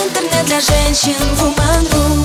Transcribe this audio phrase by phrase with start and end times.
[0.00, 2.24] Интернет для женщин Woman.ru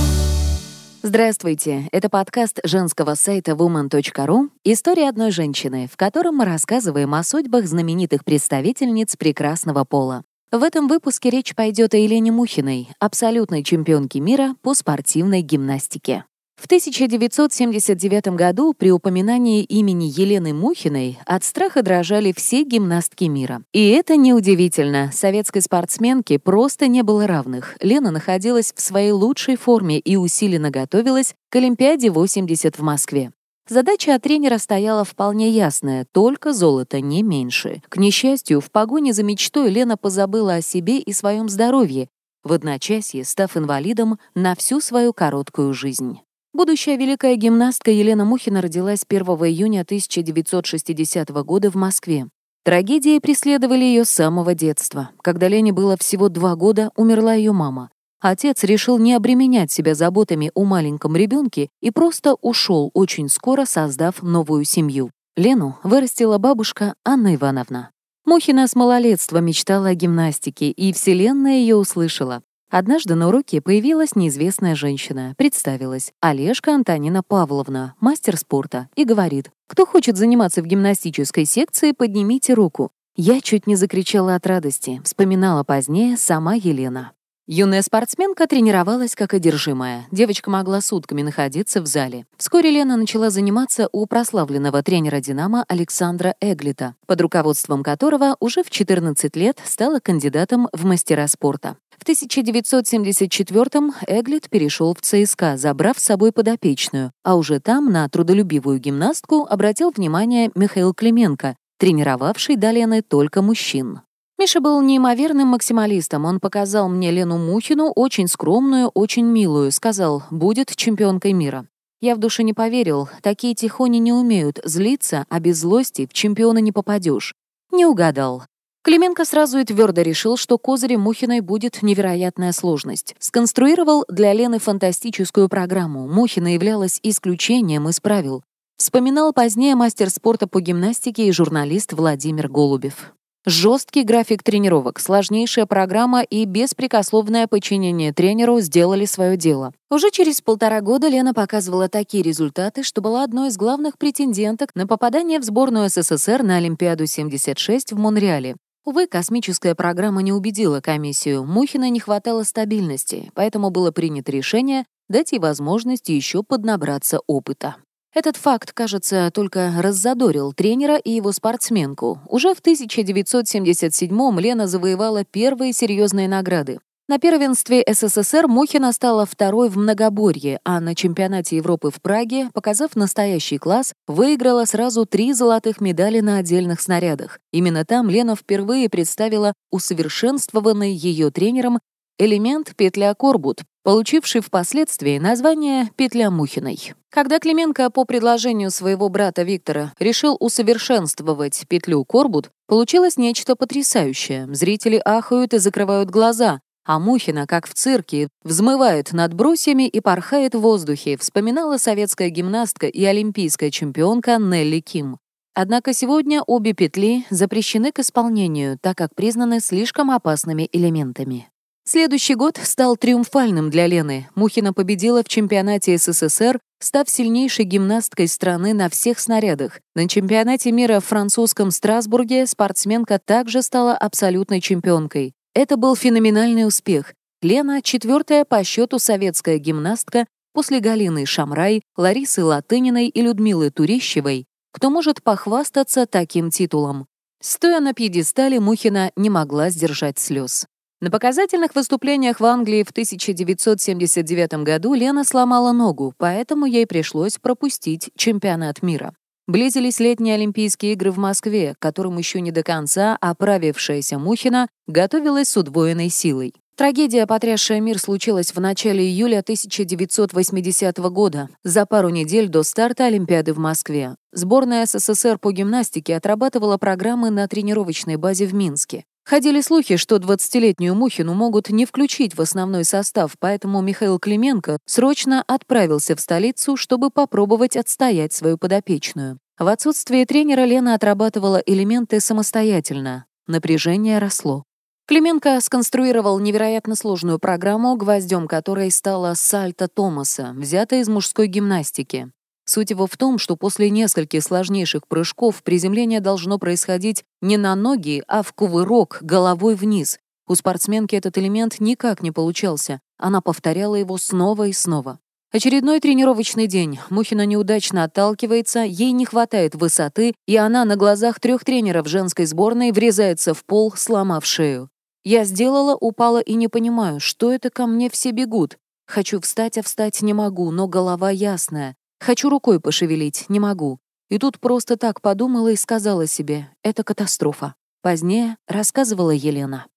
[1.04, 1.90] Здравствуйте!
[1.92, 8.24] Это подкаст женского сайта woman.ru «История одной женщины», в котором мы рассказываем о судьбах знаменитых
[8.24, 10.24] представительниц прекрасного пола.
[10.54, 16.24] В этом выпуске речь пойдет о Елене Мухиной, абсолютной чемпионке мира по спортивной гимнастике.
[16.66, 23.62] В 1979 году при упоминании имени Елены Мухиной от страха дрожали все гимнастки мира.
[23.72, 25.12] И это неудивительно.
[25.14, 27.78] Советской спортсменке просто не было равных.
[27.82, 33.32] Лена находилась в своей лучшей форме и усиленно готовилась к Олимпиаде 80 в Москве.
[33.70, 37.84] Задача от тренера стояла вполне ясная, только золото, не меньше.
[37.90, 42.08] К несчастью, в погоне за мечтой Лена позабыла о себе и своем здоровье,
[42.44, 46.25] в одночасье став инвалидом на всю свою короткую жизнь.
[46.56, 52.30] Будущая великая гимнастка Елена Мухина родилась 1 июня 1960 года в Москве.
[52.64, 55.10] Трагедии преследовали ее с самого детства.
[55.22, 57.90] Когда Лене было всего два года, умерла ее мама.
[58.22, 64.24] Отец решил не обременять себя заботами о маленьком ребенке и просто ушел очень скоро, создав
[64.24, 65.12] новую семью.
[65.36, 67.92] Лену вырастила бабушка Анна Ивановна.
[68.24, 72.44] Мухина с малолетства мечтала о гимнастике, и Вселенная ее услышала.
[72.78, 79.86] Однажды на уроке появилась неизвестная женщина, представилась Олежка Антонина Павловна, мастер спорта, и говорит, кто
[79.86, 82.92] хочет заниматься в гимнастической секции, поднимите руку.
[83.16, 87.14] Я чуть не закричала от радости, вспоминала позднее сама Елена.
[87.48, 90.08] Юная спортсменка тренировалась как одержимая.
[90.12, 92.26] Девочка могла сутками находиться в зале.
[92.38, 98.72] Вскоре Лена начала заниматься у прославленного тренера «Динамо» Александра Эглита, под руководством которого уже в
[98.72, 101.78] 14 лет стала кандидатом в мастера спорта.
[101.98, 108.80] В 1974-м Эглит перешел в ЦСКА, забрав с собой подопечную, а уже там на трудолюбивую
[108.80, 114.02] гимнастку обратил внимание Михаил Клименко, тренировавший до Лены только мужчин.
[114.38, 116.26] Миша был неимоверным максималистом.
[116.26, 121.68] Он показал мне Лену Мухину, очень скромную, очень милую, сказал, будет чемпионкой мира.
[122.02, 126.58] Я в душе не поверил, такие тихони не умеют злиться, а без злости в чемпиона
[126.58, 127.34] не попадешь.
[127.72, 128.44] Не угадал.
[128.86, 133.16] Клименко сразу и твердо решил, что козырем Мухиной будет невероятная сложность.
[133.18, 136.08] Сконструировал для Лены фантастическую программу.
[136.08, 138.44] Мухина являлась исключением из правил.
[138.78, 143.16] Вспоминал позднее мастер спорта по гимнастике и журналист Владимир Голубев.
[143.48, 149.72] Жесткий график тренировок, сложнейшая программа и беспрекословное подчинение тренеру сделали свое дело.
[149.90, 154.86] Уже через полтора года Лена показывала такие результаты, что была одной из главных претенденток на
[154.86, 158.56] попадание в сборную СССР на Олимпиаду 76 в Монреале.
[158.86, 161.44] Увы, космическая программа не убедила комиссию.
[161.44, 167.78] Мухина не хватало стабильности, поэтому было принято решение дать ей возможность еще поднабраться опыта.
[168.14, 172.22] Этот факт, кажется, только раззадорил тренера и его спортсменку.
[172.30, 176.80] Уже в 1977-м Лена завоевала первые серьезные награды.
[177.08, 182.96] На первенстве СССР Мухина стала второй в многоборье, а на чемпионате Европы в Праге, показав
[182.96, 187.38] настоящий класс, выиграла сразу три золотых медали на отдельных снарядах.
[187.54, 191.80] Именно там Лена впервые представила усовершенствованный ее тренером
[192.18, 196.96] элемент петля Корбут, получивший впоследствии название «петля Мухиной».
[197.12, 204.48] Когда Клименко по предложению своего брата Виктора решил усовершенствовать петлю Корбут, получилось нечто потрясающее.
[204.54, 210.56] Зрители ахают и закрывают глаза, а Мухина, как в цирке, взмывает над брусьями и порхает
[210.56, 215.18] в воздухе, вспоминала советская гимнастка и олимпийская чемпионка Нелли Ким.
[215.54, 221.50] Однако сегодня обе петли запрещены к исполнению, так как признаны слишком опасными элементами.
[221.88, 224.28] Следующий год стал триумфальным для Лены.
[224.34, 229.80] Мухина победила в чемпионате СССР, став сильнейшей гимнасткой страны на всех снарядах.
[229.96, 235.36] На чемпионате мира в французском Страсбурге спортсменка также стала абсолютной чемпионкой.
[235.56, 237.14] Это был феноменальный успех.
[237.42, 244.90] Лена— четвертая по счету советская гимнастка после Галины Шамрай, Ларисы Латыниной и Людмилы Турищевой, кто
[244.90, 247.08] может похвастаться таким титулом.
[247.42, 250.68] Стоя на пьедестале, Мухина не могла сдержать слез.
[251.00, 258.10] На показательных выступлениях в Англии в 1979 году Лена сломала ногу, поэтому ей пришлось пропустить
[258.18, 259.14] чемпионат мира.
[259.48, 265.58] Близились летние Олимпийские игры в Москве, которым еще не до конца оправившаяся Мухина готовилась с
[265.58, 266.56] удвоенной силой.
[266.76, 273.54] Трагедия, потрясшая мир, случилась в начале июля 1980 года, за пару недель до старта Олимпиады
[273.54, 274.16] в Москве.
[274.34, 279.06] Сборная СССР по гимнастике отрабатывала программы на тренировочной базе в Минске.
[279.26, 285.44] Ходили слухи, что 20-летнюю Мухину могут не включить в основной состав, поэтому Михаил Клименко срочно
[285.48, 289.40] отправился в столицу, чтобы попробовать отстоять свою подопечную.
[289.58, 293.26] В отсутствие тренера Лена отрабатывала элементы самостоятельно.
[293.48, 294.64] Напряжение росло.
[295.08, 302.32] Клименко сконструировал невероятно сложную программу, гвоздем которой стала сальто Томаса, взятая из мужской гимнастики.
[302.66, 308.24] Суть его в том, что после нескольких сложнейших прыжков приземление должно происходить не на ноги,
[308.28, 310.20] а в кувырок головой вниз.
[310.48, 313.00] У спортсменки этот элемент никак не получался.
[313.18, 315.20] Она повторяла его снова и снова.
[315.52, 317.00] Очередной тренировочный день.
[317.10, 322.92] Мухина неудачно отталкивается, ей не хватает высоты, и она на глазах трех тренеров женской сборной
[322.92, 324.90] врезается в пол, сломав шею.
[325.24, 328.78] Я сделала, упала и не понимаю, что это ко мне все бегут.
[329.08, 331.96] Хочу встать, а встать не могу, но голова ясная.
[332.20, 334.00] Хочу рукой пошевелить, не могу.
[334.30, 337.76] И тут просто так подумала и сказала себе, это катастрофа.
[338.02, 339.88] Позднее рассказывала Елена.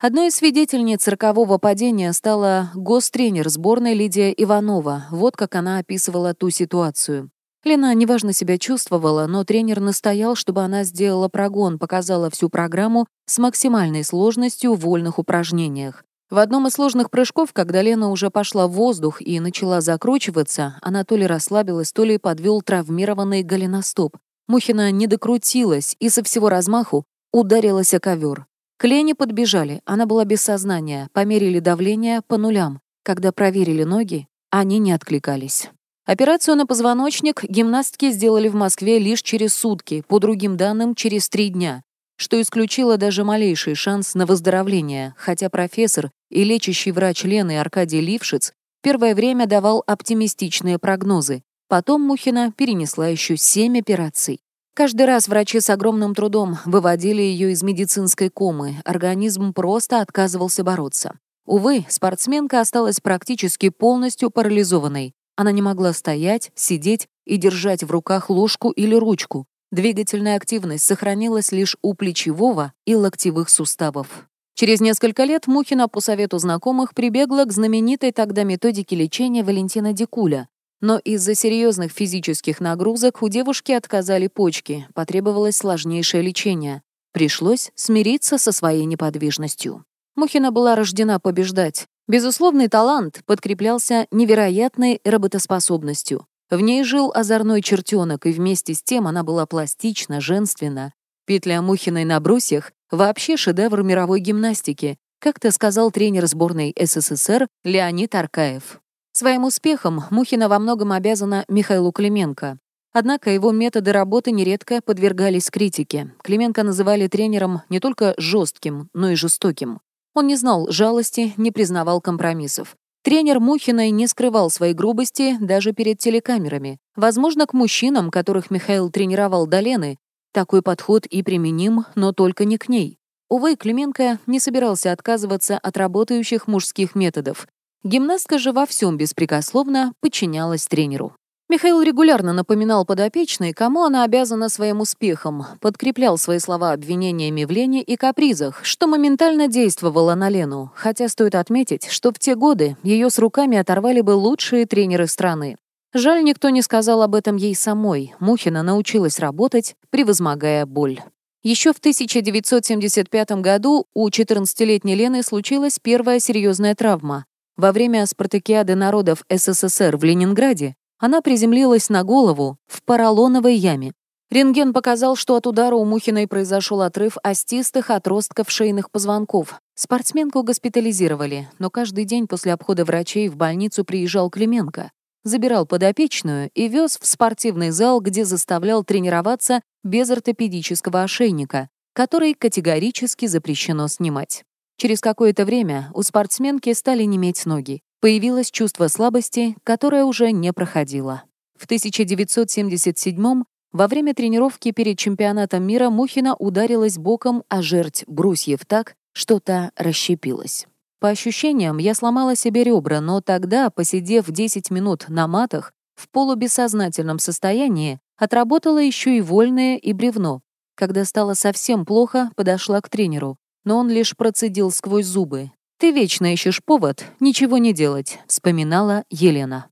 [0.00, 5.06] Одной из свидетельниц циркового падения стала гостренер сборной Лидия Иванова.
[5.10, 7.30] Вот как она описывала ту ситуацию.
[7.64, 13.38] Лена неважно себя чувствовала, но тренер настоял, чтобы она сделала прогон, показала всю программу с
[13.38, 16.04] максимальной сложностью в вольных упражнениях.
[16.30, 21.02] В одном из сложных прыжков, когда Лена уже пошла в воздух и начала закручиваться, она
[21.02, 24.18] то ли расслабилась, то ли подвел травмированный голеностоп.
[24.46, 28.44] Мухина не докрутилась и со всего размаху ударилась о ковер.
[28.76, 32.80] К Лене подбежали, она была без сознания, померили давление по нулям.
[33.04, 35.70] Когда проверили ноги, они не откликались.
[36.04, 41.48] Операцию на позвоночник гимнастки сделали в Москве лишь через сутки, по другим данным, через три
[41.48, 41.82] дня
[42.18, 48.52] что исключило даже малейший шанс на выздоровление, хотя профессор и лечащий врач Лены Аркадий Лившиц
[48.82, 51.42] первое время давал оптимистичные прогнозы.
[51.68, 54.40] Потом Мухина перенесла еще семь операций.
[54.74, 61.18] Каждый раз врачи с огромным трудом выводили ее из медицинской комы, организм просто отказывался бороться.
[61.46, 65.14] Увы, спортсменка осталась практически полностью парализованной.
[65.36, 71.52] Она не могла стоять, сидеть и держать в руках ложку или ручку, Двигательная активность сохранилась
[71.52, 74.26] лишь у плечевого и локтевых суставов.
[74.54, 80.48] Через несколько лет Мухина по совету знакомых прибегла к знаменитой тогда методике лечения Валентина Дикуля.
[80.80, 86.82] Но из-за серьезных физических нагрузок у девушки отказали почки, потребовалось сложнейшее лечение.
[87.12, 89.84] Пришлось смириться со своей неподвижностью.
[90.16, 91.86] Мухина была рождена побеждать.
[92.08, 96.26] Безусловный талант подкреплялся невероятной работоспособностью.
[96.50, 100.94] В ней жил озорной чертенок, и вместе с тем она была пластична, женственна.
[101.26, 108.80] Петля Мухиной на брусьях— вообще шедевр мировой гимнастики, как-то сказал тренер сборной СССР Леонид Аркаев.
[109.12, 112.58] Своим успехом Мухина во многом обязана Михаилу Клименко.
[112.92, 116.14] Однако его методы работы нередко подвергались критике.
[116.22, 119.80] Клименко называли тренером не только жестким, но и жестоким.
[120.14, 122.76] Он не знал жалости, не признавал компромиссов.
[123.02, 126.78] Тренер Мухиной не скрывал своей грубости даже перед телекамерами.
[126.96, 129.98] Возможно, к мужчинам, которых Михаил тренировал до Лены,
[130.32, 132.98] такой подход и применим, но только не к ней.
[133.28, 137.46] Увы, Клименко не собирался отказываться от работающих мужских методов.
[137.84, 141.14] Гимнастка же во всем беспрекословно подчинялась тренеру.
[141.50, 147.80] Михаил регулярно напоминал подопечной, кому она обязана своим успехом, подкреплял свои слова обвинениями в лени
[147.80, 153.08] и капризах, что моментально действовало на Лену, хотя стоит отметить, что в те годы ее
[153.08, 155.56] с руками оторвали бы лучшие тренеры страны.
[155.94, 158.14] Жаль, никто не сказал об этом ей самой.
[158.20, 161.00] Мухина научилась работать, превозмогая боль.
[161.42, 167.24] Еще в 1975 году у 14-летней Лены случилась первая серьезная травма.
[167.56, 173.92] Во время спартакиады народов СССР в Ленинграде она приземлилась на голову в поролоновой яме.
[174.30, 179.58] Рентген показал, что от удара у Мухиной произошел отрыв остистых отростков шейных позвонков.
[179.74, 184.90] Спортсменку госпитализировали, но каждый день после обхода врачей в больницу приезжал Клименко,
[185.24, 193.26] забирал подопечную и вез в спортивный зал, где заставлял тренироваться без ортопедического ошейника, который категорически
[193.26, 194.44] запрещено снимать.
[194.76, 197.80] Через какое-то время у спортсменки стали неметь ноги.
[198.00, 201.24] Появилось чувство слабости, которое уже не проходило.
[201.58, 208.94] В 1977 во время тренировки перед чемпионатом мира Мухина ударилась боком о жерть брусьев так,
[209.12, 210.68] что та расщепилась.
[211.00, 217.18] По ощущениям, я сломала себе ребра, но тогда, посидев 10 минут на матах, в полубессознательном
[217.18, 220.40] состоянии, отработала еще и вольное и бревно.
[220.76, 225.50] Когда стало совсем плохо, подошла к тренеру, но он лишь процедил сквозь зубы.
[225.78, 229.66] «Ты вечно ищешь повод ничего не делать»,— вспоминала Елена.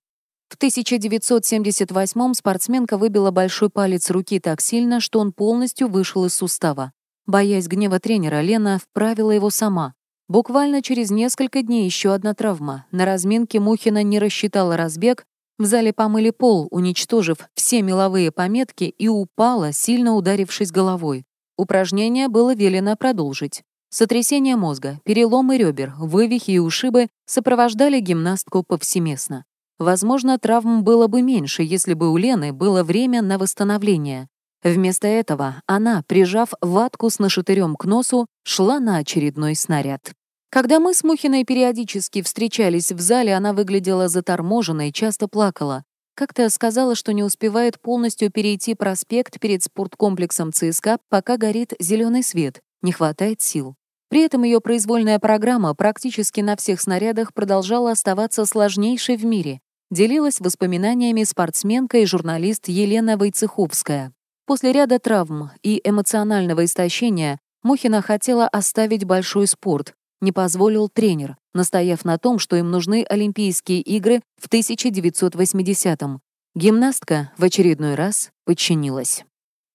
[0.48, 6.92] В 1978-м спортсменка выбила большой палец руки так сильно, что он полностью вышел из сустава.
[7.26, 9.94] Боясь гнева тренера, Лена вправила его сама.
[10.28, 12.86] Буквально через несколько дней еще одна травма.
[12.92, 15.25] На разминке Мухина не рассчитала разбег,
[15.58, 21.25] в зале помыли пол, уничтожив все меловые пометки, и упала, сильно ударившись головой.
[21.56, 23.64] Упражнение было велено продолжить.
[23.98, 29.46] Сотрясение мозга, переломы ребер, вывихи и ушибы сопровождали гимнастку повсеместно.
[29.78, 34.28] Возможно, травм было бы меньше, если бы у Лены было время на восстановление.
[34.62, 40.12] Вместо этого она, прижав ватку с нашатырем к носу, шла на очередной снаряд.
[40.50, 45.84] Когда мы с Мухиной периодически встречались в зале, она выглядела заторможенной, часто плакала.
[46.14, 52.60] Как-то сказала, что не успевает полностью перейти проспект перед спорткомплексом ЦСКА, пока горит зеленый свет,
[52.82, 53.74] не хватает сил.
[54.08, 59.60] При этом ее произвольная программа практически на всех снарядах продолжала оставаться сложнейшей в мире.
[59.90, 64.12] Делилась воспоминаниями спортсменка и журналист Елена Войцеховская.
[64.46, 72.04] После ряда травм и эмоционального истощения Мухина хотела оставить большой спорт, не позволил тренер, настояв
[72.04, 76.20] на том, что им нужны Олимпийские игры в 1980-м.
[76.54, 79.25] Гимнастка в очередной раз подчинилась.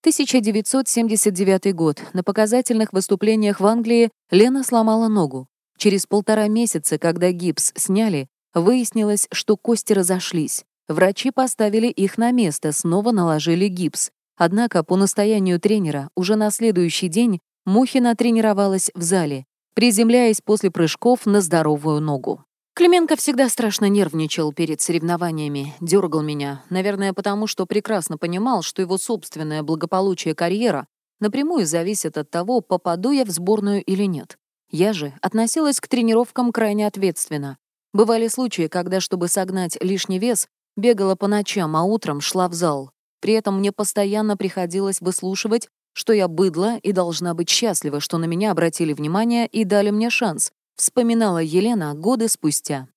[0.02, 2.02] 1979 год.
[2.14, 5.48] На показательных выступлениях в Англии Лена сломала ногу.
[5.78, 10.64] Через полтора месяца, когда гипс сняли, выяснилось, что кости разошлись.
[10.88, 14.12] Врачи поставили их на место, снова наложили гипс.
[14.38, 21.26] Однако, по настоянию тренера, уже на следующий день Мухина тренировалась в зале приземляясь после прыжков
[21.26, 22.44] на здоровую ногу.
[22.82, 28.98] Клименко всегда страшно нервничал перед соревнованиями, дергал меня, наверное, потому что прекрасно понимал, что его
[28.98, 30.88] собственное благополучие карьера
[31.20, 34.40] напрямую зависит от того, попаду я в сборную или нет.
[34.72, 37.60] Я же относилась к тренировкам крайне ответственно.
[37.94, 42.90] Бывали случаи, когда, чтобы согнать лишний вес, бегала по ночам, а утром шла в зал.
[43.20, 48.26] При этом мне постоянно приходилось выслушивать что я быдло и должна быть счастлива, что на
[48.26, 52.88] меня обратили внимание и дали мне шанс, вспоминала Елена годы спустя.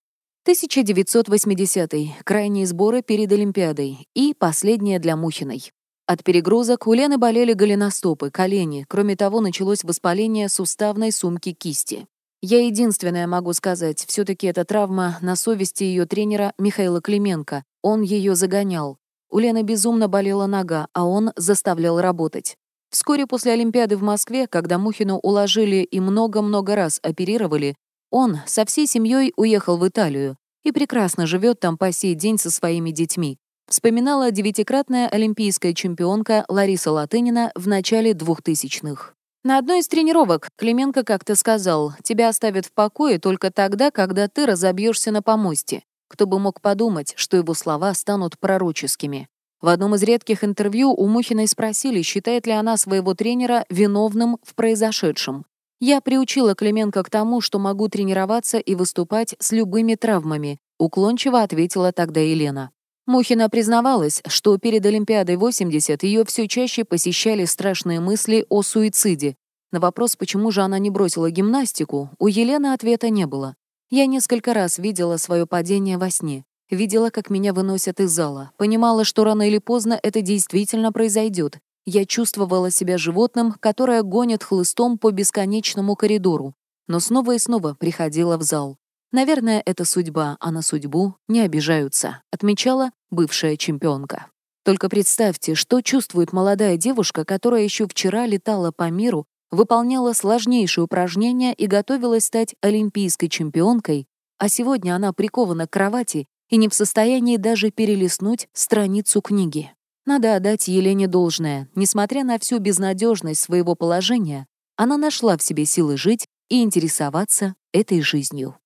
[0.44, 5.70] 1980 -й, крайние сборы перед Олимпиадой и последние для Мухиной.
[6.06, 12.06] От перегрузок у Лены болели голеностопы, колени, кроме того, началось воспаление суставной сумки кисти.
[12.40, 17.64] Я единственное могу сказать, все таки эта травма на совести ее тренера Михаила Клименко.
[17.82, 18.96] Он ее загонял.
[19.30, 22.56] У Лены безумно болела нога, а он заставлял работать.
[22.94, 27.74] Вскоре после Олимпиады в Москве, когда Мухину уложили и много-много раз оперировали,
[28.12, 32.52] он со всей семьей уехал в Италию и прекрасно живет там по сей день со
[32.52, 33.36] своими детьми.
[33.68, 39.14] Вспоминала девятикратная олимпийская чемпионка Лариса Латынина в начале 2000-х.
[39.42, 44.46] На одной из тренировок Клименко как-то сказал, «Тебя оставят в покое только тогда, когда ты
[44.46, 45.82] разобьешься на помосте».
[46.06, 49.26] Кто бы мог подумать, что его слова станут пророческими.
[49.64, 54.54] В одном из редких интервью у Мухиной спросили, считает ли она своего тренера виновным в
[54.54, 55.46] произошедшем.
[55.80, 61.92] «Я приучила Клименко к тому, что могу тренироваться и выступать с любыми травмами», уклончиво ответила
[61.92, 62.72] тогда Елена.
[63.06, 69.34] Мухина признавалась, что перед Олимпиадой 80 ее все чаще посещали страшные мысли о суициде.
[69.72, 73.56] На вопрос, почему же она не бросила гимнастику, у Елены ответа не было.
[73.88, 76.44] «Я несколько раз видела свое падение во сне.
[76.70, 78.50] Видела, как меня выносят из зала.
[78.56, 81.58] Понимала, что рано или поздно это действительно произойдет.
[81.86, 86.54] Я чувствовала себя животным, которое гонит хлыстом по бесконечному коридору.
[86.88, 88.78] Но снова и снова приходила в зал.
[89.12, 94.26] Наверное, это судьба, а на судьбу не обижаются, отмечала бывшая чемпионка.
[94.64, 101.52] Только представьте, что чувствует молодая девушка, которая еще вчера летала по миру, выполняла сложнейшие упражнения
[101.52, 107.36] и готовилась стать олимпийской чемпионкой, а сегодня она прикована к кровати и не в состоянии
[107.36, 109.72] даже перелистнуть страницу книги.
[110.06, 111.68] Надо отдать Елене должное.
[111.74, 114.46] Несмотря на всю безнадежность своего положения,
[114.76, 118.56] она нашла в себе силы жить и интересоваться этой жизнью.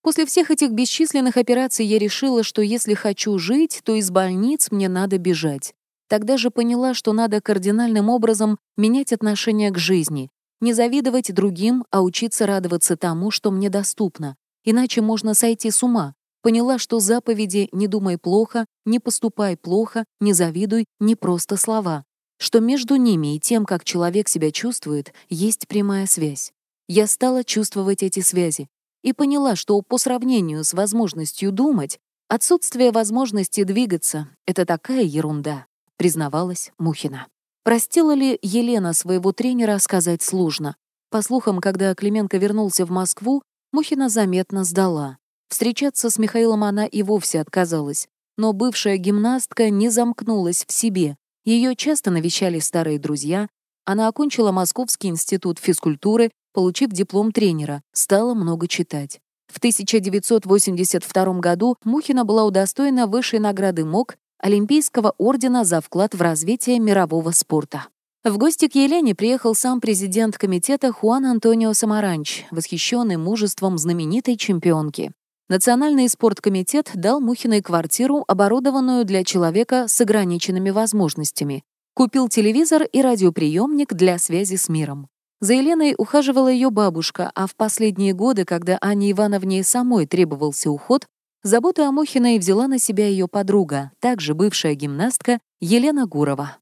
[0.00, 4.88] После всех этих бесчисленных операций я решила, что если хочу жить, то из больниц мне
[4.88, 5.74] надо бежать.
[6.08, 10.30] Тогда же поняла, что надо кардинальным образом менять отношение к жизни,
[10.62, 14.34] не завидовать другим, а учиться радоваться тому, что мне доступно.
[14.64, 20.34] Иначе можно сойти с ума, Поняла, что заповеди «не думай плохо», «не поступай плохо», «не
[20.34, 22.04] завидуй»— не просто слова.
[22.38, 26.52] Что между ними и тем, как человек себя чувствует, есть прямая связь.
[26.86, 28.68] Я стала чувствовать эти связи
[29.02, 31.98] и поняла, что по сравнению с возможностью думать,
[32.28, 35.64] отсутствие возможности двигаться— это такая ерунда,
[35.96, 37.26] признавалась Мухина.
[37.62, 40.76] Простила ли Елена своего тренера, сказать сложно.
[41.08, 45.16] По слухам, когда Клименко вернулся в Москву, Мухина заметно сдала.
[45.54, 48.08] Встречаться с Михаилом она и вовсе отказалась.
[48.36, 51.16] Но бывшая гимнастка не замкнулась в себе.
[51.44, 53.46] Ее часто навещали старые друзья.
[53.84, 59.20] Она окончила Московский институт физкультуры, получив диплом тренера, стала много читать.
[59.46, 66.80] В 1982 году Мухина была удостоена высшей награды МОК Олимпийского ордена за вклад в развитие
[66.80, 67.86] мирового спорта.
[68.24, 75.12] В гости к Елене приехал сам президент комитета Хуан Антонио Самаранч, восхищенный мужеством знаменитой чемпионки.
[75.50, 81.64] Национальный спорткомитет дал Мухиной квартиру, оборудованную для человека с ограниченными возможностями.
[81.92, 85.06] Купил телевизор и радиоприемник для связи с миром.
[85.40, 91.06] За Еленой ухаживала ее бабушка, а в последние годы, когда Анне Ивановне самой требовался уход,
[91.42, 96.56] заботу о Мухиной взяла на себя ее подруга, также бывшая гимнастка Елена Гурова.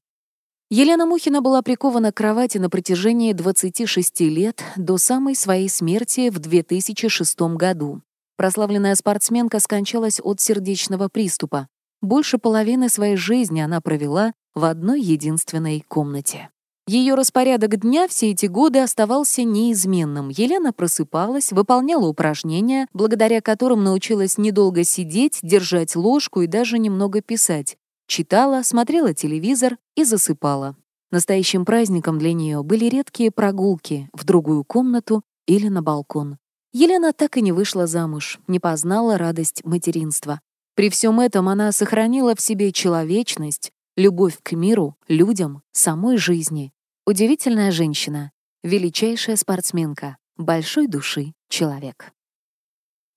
[0.69, 6.39] Елена Мухина была прикована к кровати на протяжении 26 лет до самой своей смерти в
[6.39, 8.01] 2006 году.
[8.43, 11.69] Прославленная спортсменка скончалась от сердечного приступа.
[12.01, 16.49] Больше половины своей жизни она провела в одной единственной комнате.
[16.85, 20.27] Ее распорядок дня все эти годы оставался неизменным.
[20.27, 27.77] Елена просыпалась, выполняла упражнения, благодаря которым научилась недолго сидеть, держать ложку и даже немного писать.
[28.07, 30.75] Читала, смотрела телевизор и засыпала.
[31.11, 36.39] Настоящим праздником для нее были редкие прогулки в другую комнату или на балкон.
[36.73, 40.41] Елена так и не вышла замуж, не познала радость материнства.
[40.75, 46.73] При всем этом она сохранила в себе человечность, любовь к миру, людям, самой жизни.
[47.05, 48.31] Удивительная женщина,
[48.63, 52.11] величайшая спортсменка, большой души человек.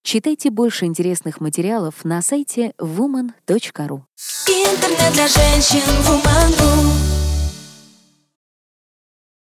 [0.02, 4.02] Читайте больше интересных материалов на сайте woman.ru.
[4.46, 7.25] Интернет для женщин Woman.ru